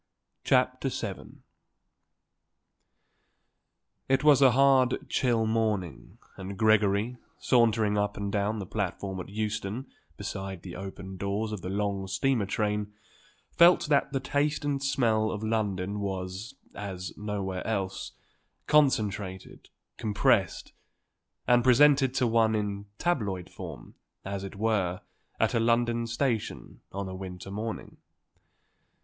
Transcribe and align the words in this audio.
CHAPTER 0.43 0.89
VII 0.89 1.43
It 4.09 4.23
was 4.23 4.41
a 4.41 4.49
hard, 4.53 5.07
chill 5.09 5.45
morning 5.45 6.17
and 6.37 6.57
Gregory, 6.57 7.17
sauntering 7.37 7.99
up 7.99 8.17
and 8.17 8.31
down 8.31 8.57
the 8.57 8.65
platform 8.65 9.19
at 9.19 9.29
Euston 9.29 9.85
beside 10.17 10.63
the 10.63 10.75
open 10.75 11.17
doors 11.17 11.51
of 11.51 11.61
the 11.61 11.69
long 11.69 12.07
steamer 12.07 12.47
train, 12.47 12.95
felt 13.51 13.89
that 13.89 14.11
the 14.11 14.19
taste 14.19 14.65
and 14.65 14.81
smell 14.81 15.29
of 15.29 15.43
London 15.43 15.99
was, 15.99 16.55
as 16.73 17.15
nowhere 17.15 17.63
else, 17.67 18.13
concentrated, 18.65 19.69
compressed, 19.97 20.73
and 21.47 21.63
presented 21.63 22.15
to 22.15 22.25
one 22.25 22.55
in 22.55 22.87
tabloid 22.97 23.51
form, 23.51 23.93
as 24.25 24.43
it 24.43 24.55
were, 24.55 25.01
at 25.39 25.53
a 25.53 25.59
London 25.59 26.07
station 26.07 26.81
on 26.91 27.07
a 27.07 27.13
winter 27.13 27.51
morning. 27.51 27.97